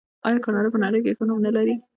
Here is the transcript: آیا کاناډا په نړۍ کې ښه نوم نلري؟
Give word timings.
آیا 0.27 0.37
کاناډا 0.45 0.69
په 0.73 0.79
نړۍ 0.85 0.99
کې 1.05 1.15
ښه 1.17 1.23
نوم 1.27 1.39
نلري؟ 1.45 1.75